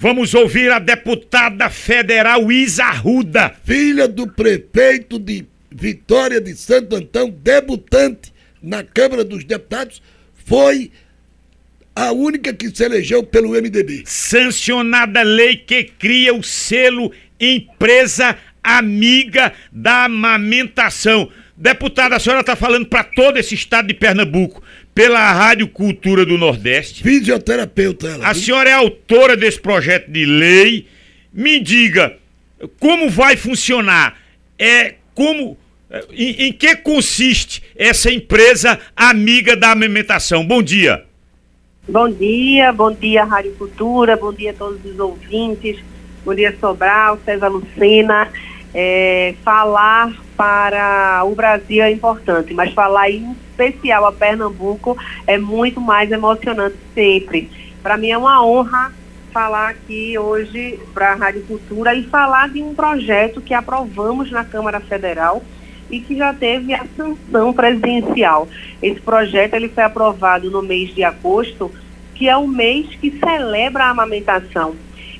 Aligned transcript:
Vamos 0.00 0.32
ouvir 0.32 0.70
a 0.70 0.78
deputada 0.78 1.68
federal 1.68 2.52
Isa 2.52 2.84
Arruda. 2.84 3.52
filha 3.64 4.06
do 4.06 4.28
prefeito 4.28 5.18
de 5.18 5.44
Vitória 5.72 6.40
de 6.40 6.54
Santo 6.54 6.94
Antão, 6.94 7.28
debutante 7.28 8.32
na 8.62 8.84
Câmara 8.84 9.24
dos 9.24 9.42
Deputados, 9.42 10.00
foi 10.46 10.92
a 11.96 12.12
única 12.12 12.54
que 12.54 12.70
se 12.70 12.84
elegeu 12.84 13.24
pelo 13.24 13.60
MDB. 13.60 14.04
Sancionada 14.06 15.22
lei 15.22 15.56
que 15.56 15.82
cria 15.82 16.32
o 16.32 16.44
selo 16.44 17.10
Empresa 17.40 18.38
Amiga 18.62 19.52
da 19.72 20.04
Amamentação. 20.04 21.28
Deputada, 21.56 22.14
a 22.14 22.20
senhora 22.20 22.42
está 22.42 22.54
falando 22.54 22.86
para 22.86 23.02
todo 23.02 23.36
esse 23.36 23.56
estado 23.56 23.88
de 23.88 23.94
Pernambuco, 23.94 24.62
pela 24.98 25.32
Rádio 25.32 25.68
Cultura 25.68 26.26
do 26.26 26.36
Nordeste. 26.36 27.04
Fisioterapeuta 27.04 28.08
ela. 28.08 28.26
A 28.26 28.32
viu? 28.32 28.42
senhora 28.42 28.68
é 28.68 28.72
autora 28.72 29.36
desse 29.36 29.60
projeto 29.60 30.10
de 30.10 30.24
lei. 30.24 30.88
Me 31.32 31.60
diga, 31.60 32.16
como 32.80 33.08
vai 33.08 33.36
funcionar? 33.36 34.18
É 34.58 34.96
como 35.14 35.56
é, 35.88 36.04
em, 36.10 36.48
em 36.48 36.52
que 36.52 36.74
consiste 36.74 37.62
essa 37.76 38.10
empresa 38.10 38.76
amiga 38.96 39.54
da 39.54 39.70
amamentação? 39.70 40.44
Bom 40.44 40.60
dia. 40.60 41.04
Bom 41.88 42.10
dia, 42.10 42.72
bom 42.72 42.92
dia 42.92 43.22
Rádio 43.22 43.52
Cultura, 43.52 44.16
bom 44.16 44.32
dia 44.32 44.50
a 44.50 44.54
todos 44.54 44.84
os 44.84 44.98
ouvintes, 44.98 45.78
bom 46.24 46.34
dia 46.34 46.56
Sobral, 46.58 47.20
César 47.24 47.46
Lucena. 47.46 48.32
É, 48.74 49.32
falar 49.44 50.12
para 50.38 51.24
o 51.24 51.34
Brasil 51.34 51.82
é 51.82 51.90
importante, 51.90 52.54
mas 52.54 52.72
falar 52.72 53.10
em 53.10 53.36
especial 53.50 54.06
a 54.06 54.12
Pernambuco 54.12 54.96
é 55.26 55.36
muito 55.36 55.80
mais 55.80 56.12
emocionante 56.12 56.76
sempre. 56.94 57.50
Para 57.82 57.96
mim 57.96 58.10
é 58.10 58.16
uma 58.16 58.46
honra 58.46 58.92
falar 59.32 59.70
aqui 59.70 60.16
hoje 60.16 60.78
para 60.94 61.10
a 61.10 61.14
Rádio 61.16 61.42
Cultura 61.42 61.92
e 61.92 62.04
falar 62.04 62.50
de 62.50 62.62
um 62.62 62.72
projeto 62.72 63.40
que 63.40 63.52
aprovamos 63.52 64.30
na 64.30 64.44
Câmara 64.44 64.78
Federal 64.78 65.42
e 65.90 65.98
que 65.98 66.16
já 66.16 66.32
teve 66.32 66.72
a 66.72 66.86
sanção 66.96 67.52
presidencial. 67.52 68.46
Esse 68.80 69.00
projeto 69.00 69.54
ele 69.54 69.68
foi 69.68 69.82
aprovado 69.82 70.52
no 70.52 70.62
mês 70.62 70.94
de 70.94 71.02
agosto, 71.02 71.68
que 72.14 72.28
é 72.28 72.36
o 72.36 72.46
mês 72.46 72.86
que 72.94 73.10
celebra 73.18 73.86
a 73.86 73.90
amamentação. 73.90 74.76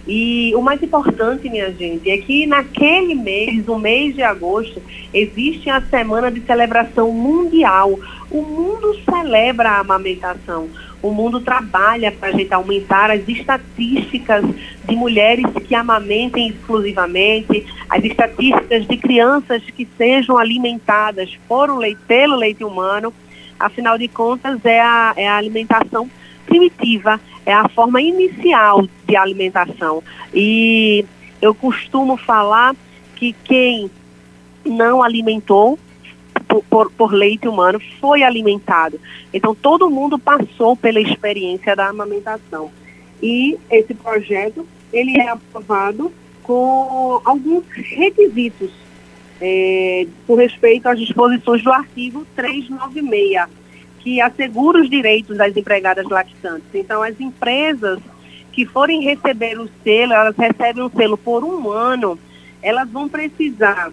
E 0.08 0.54
o 0.56 0.62
mais 0.62 0.82
importante, 0.82 1.50
minha 1.50 1.70
gente, 1.70 2.10
é 2.10 2.16
que 2.16 2.46
naquele 2.46 3.14
mês, 3.14 3.68
o 3.68 3.78
mês 3.78 4.14
de 4.14 4.22
agosto, 4.22 4.82
existe 5.12 5.68
a 5.68 5.82
semana 5.82 6.30
de 6.30 6.40
celebração 6.40 7.12
mundial. 7.12 8.00
O 8.30 8.40
mundo 8.40 8.98
celebra 9.04 9.68
a 9.68 9.80
amamentação. 9.80 10.70
O 11.02 11.10
mundo 11.10 11.42
trabalha 11.42 12.10
para 12.10 12.30
a 12.30 12.32
gente 12.32 12.54
aumentar 12.54 13.10
as 13.10 13.28
estatísticas 13.28 14.46
de 14.88 14.96
mulheres 14.96 15.44
que 15.66 15.74
amamentem 15.74 16.48
exclusivamente, 16.48 17.66
as 17.86 18.02
estatísticas 18.02 18.86
de 18.86 18.96
crianças 18.96 19.62
que 19.62 19.86
sejam 19.98 20.38
alimentadas 20.38 21.38
por 21.46 21.70
um 21.70 21.76
leite, 21.76 22.00
pelo 22.08 22.34
leite 22.34 22.64
humano. 22.64 23.12
Afinal 23.60 23.98
de 23.98 24.08
contas, 24.08 24.58
é 24.64 24.80
a, 24.80 25.12
é 25.18 25.28
a 25.28 25.36
alimentação 25.36 26.08
primitiva, 26.48 27.20
é 27.44 27.52
a 27.52 27.68
forma 27.68 28.00
inicial 28.00 28.86
de 29.06 29.16
alimentação. 29.16 30.02
E 30.34 31.04
eu 31.40 31.54
costumo 31.54 32.16
falar 32.16 32.74
que 33.14 33.34
quem 33.44 33.90
não 34.64 35.02
alimentou 35.02 35.78
por, 36.46 36.64
por, 36.64 36.90
por, 36.90 37.12
leite 37.12 37.46
humano 37.46 37.80
foi 38.00 38.22
alimentado. 38.22 38.98
Então 39.32 39.54
todo 39.54 39.90
mundo 39.90 40.18
passou 40.18 40.76
pela 40.76 41.00
experiência 41.00 41.76
da 41.76 41.88
amamentação. 41.88 42.70
E 43.22 43.58
esse 43.70 43.94
projeto 43.94 44.66
ele 44.92 45.20
é 45.20 45.28
aprovado 45.28 46.12
com 46.42 47.20
alguns 47.24 47.64
requisitos 47.74 48.70
é, 49.40 50.06
com 50.26 50.34
respeito 50.34 50.88
às 50.88 50.98
disposições 50.98 51.62
do 51.62 51.72
artigo 51.72 52.26
396 52.34 53.48
que 54.00 54.20
assegura 54.20 54.80
os 54.80 54.88
direitos 54.88 55.36
das 55.36 55.56
empregadas 55.56 56.06
lactantes. 56.08 56.68
Então, 56.74 57.02
as 57.02 57.18
empresas 57.20 58.00
que 58.52 58.64
forem 58.64 59.02
receber 59.02 59.58
o 59.58 59.68
selo, 59.84 60.12
elas 60.12 60.36
recebem 60.36 60.82
o 60.82 60.90
selo 60.90 61.16
por 61.16 61.44
um 61.44 61.70
ano, 61.70 62.18
elas 62.62 62.88
vão 62.90 63.08
precisar 63.08 63.92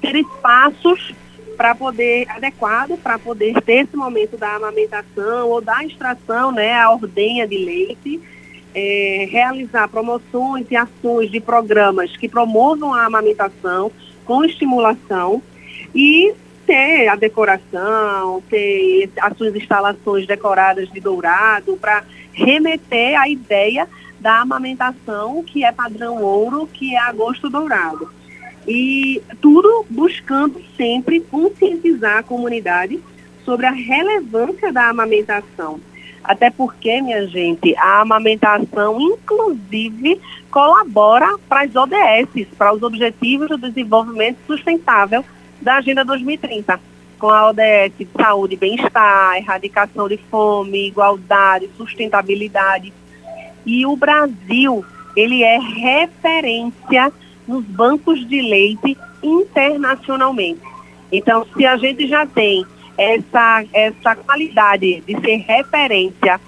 ter 0.00 0.16
espaços 0.16 1.12
para 1.60 1.74
poder 1.74 2.26
adequado 2.30 2.96
para 3.02 3.18
poder 3.18 3.60
ter 3.60 3.84
esse 3.84 3.94
momento 3.94 4.34
da 4.38 4.56
amamentação 4.56 5.46
ou 5.50 5.60
da 5.60 5.84
extração, 5.84 6.50
né, 6.50 6.72
a 6.72 6.90
ordenha 6.90 7.46
de 7.46 7.58
leite, 7.58 8.18
é, 8.74 9.28
realizar 9.30 9.86
promoções 9.88 10.66
e 10.70 10.76
ações 10.76 11.30
de 11.30 11.38
programas 11.38 12.16
que 12.16 12.30
promovam 12.30 12.94
a 12.94 13.04
amamentação 13.04 13.92
com 14.24 14.42
estimulação 14.42 15.42
e 15.94 16.32
ter 16.70 17.08
a 17.08 17.16
decoração, 17.16 18.40
ter 18.48 19.10
as 19.20 19.36
suas 19.36 19.56
instalações 19.56 20.24
decoradas 20.24 20.88
de 20.88 21.00
dourado, 21.00 21.76
para 21.76 22.04
remeter 22.32 23.20
à 23.20 23.28
ideia 23.28 23.88
da 24.20 24.40
amamentação, 24.40 25.42
que 25.42 25.64
é 25.64 25.72
padrão 25.72 26.22
ouro, 26.22 26.68
que 26.72 26.94
é 26.94 26.98
agosto 27.00 27.50
dourado. 27.50 28.08
E 28.68 29.20
tudo 29.40 29.84
buscando 29.90 30.62
sempre 30.76 31.18
conscientizar 31.18 32.18
a 32.18 32.22
comunidade 32.22 33.00
sobre 33.44 33.66
a 33.66 33.72
relevância 33.72 34.72
da 34.72 34.90
amamentação. 34.90 35.80
Até 36.22 36.50
porque, 36.50 37.02
minha 37.02 37.26
gente, 37.26 37.74
a 37.78 38.02
amamentação, 38.02 39.00
inclusive, 39.00 40.20
colabora 40.52 41.36
para 41.48 41.62
as 41.62 41.74
ODS, 41.74 42.46
para 42.56 42.72
os 42.72 42.80
Objetivos 42.80 43.48
do 43.48 43.58
Desenvolvimento 43.58 44.38
Sustentável 44.46 45.24
da 45.60 45.76
Agenda 45.76 46.04
2030, 46.04 46.80
com 47.18 47.28
a 47.28 47.48
ODS 47.50 47.92
de 47.98 48.08
saúde 48.16 48.54
e 48.54 48.56
bem-estar, 48.56 49.36
erradicação 49.36 50.08
de 50.08 50.16
fome, 50.16 50.88
igualdade, 50.88 51.68
sustentabilidade. 51.76 52.92
E 53.66 53.84
o 53.84 53.94
Brasil, 53.94 54.84
ele 55.14 55.42
é 55.42 55.58
referência 55.58 57.12
nos 57.46 57.64
bancos 57.64 58.26
de 58.26 58.40
leite 58.40 58.96
internacionalmente. 59.22 60.62
Então, 61.12 61.46
se 61.56 61.66
a 61.66 61.76
gente 61.76 62.06
já 62.06 62.24
tem 62.24 62.64
essa, 62.96 63.64
essa 63.72 64.16
qualidade 64.16 65.02
de 65.06 65.20
ser 65.20 65.36
referência 65.36 66.40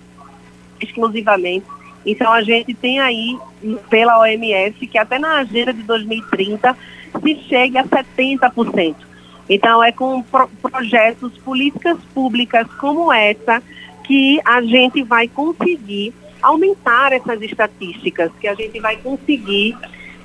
exclusivamente. 0.80 1.66
Então 2.06 2.32
a 2.32 2.44
gente 2.44 2.74
tem 2.74 3.00
aí 3.00 3.38
pela 3.90 4.20
OMS 4.20 4.88
que 4.88 4.98
até 4.98 5.18
na 5.18 5.40
agenda 5.40 5.74
de 5.74 5.84
2030 5.84 6.78
se 7.22 7.36
chegue 7.48 7.78
a 7.78 7.86
70%. 7.86 8.96
Então 9.50 9.84
é 9.84 9.92
com 9.92 10.22
pro 10.24 10.48
projetos, 10.62 11.38
políticas 11.40 11.98
públicas 12.14 12.68
como 12.80 13.12
essa 13.12 13.62
que 14.04 14.40
a 14.46 14.62
gente 14.62 15.02
vai 15.04 15.28
conseguir 15.28 16.14
aumentar 16.42 17.14
essas 17.14 17.42
estatísticas, 17.42 18.32
que 18.40 18.48
a 18.48 18.54
gente 18.54 18.80
vai 18.80 18.98
conseguir 18.98 19.78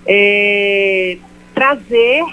é, 0.07 1.17
trazer 1.55 2.25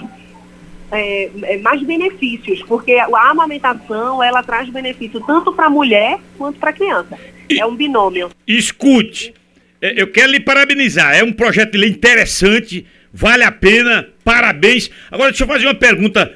é, 0.92 1.58
mais 1.62 1.82
benefícios, 1.82 2.62
porque 2.62 2.94
a 2.94 3.30
amamentação 3.30 4.22
ela 4.22 4.42
traz 4.42 4.68
benefício 4.68 5.20
tanto 5.20 5.52
para 5.52 5.66
a 5.66 5.70
mulher 5.70 6.18
quanto 6.38 6.58
para 6.58 6.70
a 6.70 6.72
criança. 6.72 7.18
É 7.50 7.64
um 7.64 7.76
binômio. 7.76 8.30
Escute, 8.46 9.34
é, 9.80 10.00
eu 10.00 10.08
quero 10.08 10.32
lhe 10.32 10.40
parabenizar. 10.40 11.14
É 11.14 11.22
um 11.22 11.32
projeto 11.32 11.72
de 11.72 11.78
lei 11.78 11.90
interessante, 11.90 12.86
vale 13.12 13.44
a 13.44 13.52
pena, 13.52 14.08
parabéns. 14.24 14.90
Agora 15.10 15.30
deixa 15.30 15.44
eu 15.44 15.48
fazer 15.48 15.66
uma 15.66 15.74
pergunta 15.74 16.32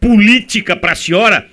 política 0.00 0.76
para 0.76 0.92
a 0.92 0.96
senhora. 0.96 1.46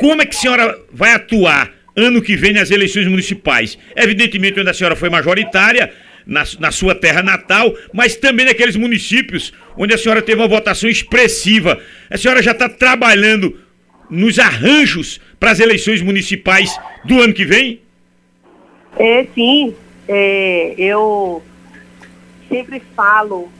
Como 0.00 0.20
é 0.20 0.26
que 0.26 0.36
a 0.36 0.38
senhora 0.38 0.78
vai 0.92 1.12
atuar 1.12 1.72
ano 1.96 2.20
que 2.20 2.36
vem 2.36 2.52
nas 2.52 2.70
eleições 2.70 3.06
municipais? 3.06 3.78
Evidentemente, 3.96 4.58
onde 4.58 4.70
a 4.70 4.74
senhora 4.74 4.96
foi 4.96 5.08
majoritária, 5.08 5.92
na, 6.26 6.44
na, 6.58 6.70
sua 6.70 6.94
terra 6.94 7.22
natal, 7.22 7.74
mas 7.92 8.16
também 8.16 8.46
naqueles 8.46 8.76
municípios 8.76 9.52
onde 9.76 9.94
a 9.94 9.98
senhora 9.98 10.22
teve 10.22 10.40
uma 10.40 10.48
votação 10.48 10.88
expressiva. 10.88 11.80
A 12.10 12.16
senhora 12.16 12.42
já 12.42 12.52
está 12.52 12.68
trabalhando 12.68 13.58
nos 14.10 14.38
arranjos 14.38 15.20
para 15.38 15.50
as 15.50 15.60
eleições 15.60 16.00
municipais 16.00 16.78
do 17.04 17.20
ano 17.20 17.34
que 17.34 17.44
vem? 17.44 17.80
É, 18.98 19.26
sim. 19.34 19.74
É, 20.06 20.74
eu 20.76 21.42
sempre 22.48 22.80
falo, 22.94 23.50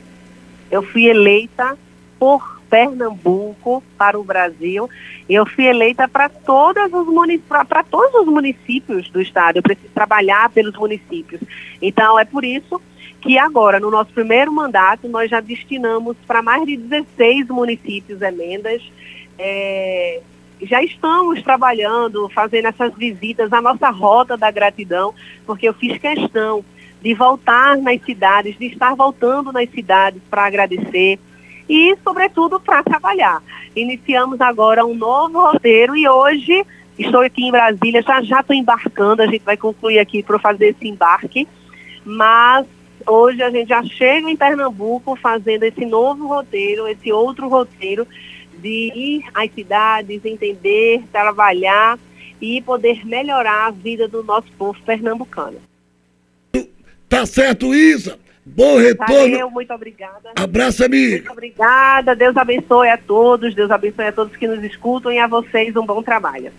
eu 0.70 0.82
fui 0.82 1.06
eleita 1.06 1.76
por 2.18 2.60
Pernambuco 2.74 3.84
para 3.96 4.18
o 4.18 4.24
Brasil. 4.24 4.90
Eu 5.30 5.46
fui 5.46 5.64
eleita 5.64 6.08
para 6.08 6.28
todos 6.28 6.92
os 6.92 8.26
municípios 8.26 9.08
do 9.10 9.20
estado. 9.20 9.58
Eu 9.58 9.62
preciso 9.62 9.92
trabalhar 9.94 10.50
pelos 10.50 10.74
municípios. 10.74 11.40
Então 11.80 12.18
é 12.18 12.24
por 12.24 12.44
isso 12.44 12.82
que 13.20 13.38
agora, 13.38 13.78
no 13.78 13.92
nosso 13.92 14.12
primeiro 14.12 14.50
mandato, 14.52 15.06
nós 15.06 15.30
já 15.30 15.40
destinamos 15.40 16.16
para 16.26 16.42
mais 16.42 16.66
de 16.66 16.76
16 16.76 17.46
municípios 17.46 18.20
emendas. 18.20 18.82
É, 19.38 20.20
já 20.62 20.82
estamos 20.82 21.40
trabalhando, 21.42 22.28
fazendo 22.30 22.66
essas 22.66 22.92
visitas, 22.96 23.52
a 23.52 23.62
nossa 23.62 23.88
rota 23.88 24.36
da 24.36 24.50
gratidão, 24.50 25.14
porque 25.46 25.68
eu 25.68 25.74
fiz 25.74 25.96
questão 25.96 26.64
de 27.00 27.14
voltar 27.14 27.76
nas 27.76 28.02
cidades, 28.02 28.58
de 28.58 28.66
estar 28.66 28.96
voltando 28.96 29.52
nas 29.52 29.70
cidades 29.70 30.20
para 30.28 30.44
agradecer 30.44 31.20
e, 31.68 31.96
sobretudo, 32.02 32.60
para 32.60 32.82
trabalhar. 32.82 33.42
Iniciamos 33.74 34.40
agora 34.40 34.84
um 34.84 34.94
novo 34.94 35.40
roteiro 35.40 35.96
e 35.96 36.08
hoje 36.08 36.64
estou 36.98 37.20
aqui 37.20 37.44
em 37.44 37.50
Brasília, 37.50 38.02
já 38.02 38.22
já 38.22 38.40
estou 38.40 38.54
embarcando, 38.54 39.22
a 39.22 39.26
gente 39.26 39.44
vai 39.44 39.56
concluir 39.56 39.98
aqui 39.98 40.22
para 40.22 40.38
fazer 40.38 40.68
esse 40.68 40.86
embarque, 40.86 41.48
mas 42.04 42.66
hoje 43.06 43.42
a 43.42 43.50
gente 43.50 43.68
já 43.68 43.82
chega 43.82 44.30
em 44.30 44.36
Pernambuco 44.36 45.16
fazendo 45.16 45.64
esse 45.64 45.84
novo 45.84 46.26
roteiro, 46.26 46.86
esse 46.86 47.12
outro 47.12 47.48
roteiro 47.48 48.06
de 48.58 48.92
ir 48.94 49.24
às 49.34 49.52
cidades, 49.52 50.24
entender, 50.24 51.02
trabalhar 51.12 51.98
e 52.40 52.62
poder 52.62 53.04
melhorar 53.04 53.66
a 53.66 53.70
vida 53.70 54.06
do 54.06 54.22
nosso 54.22 54.50
povo 54.52 54.78
pernambucano. 54.84 55.58
Tá 57.14 57.24
certo, 57.26 57.72
Isa? 57.72 58.18
Bom 58.44 58.76
retorno. 58.76 59.14
Valeu, 59.14 59.48
muito 59.48 59.72
obrigada. 59.72 60.32
Abraço, 60.34 60.84
amigo. 60.84 61.12
Muito 61.12 61.30
obrigada. 61.30 62.16
Deus 62.16 62.36
abençoe 62.36 62.88
a 62.88 62.98
todos. 62.98 63.54
Deus 63.54 63.70
abençoe 63.70 64.08
a 64.08 64.12
todos 64.12 64.36
que 64.36 64.48
nos 64.48 64.60
escutam 64.64 65.12
e 65.12 65.18
a 65.20 65.28
vocês 65.28 65.76
um 65.76 65.86
bom 65.86 66.02
trabalho. 66.02 66.50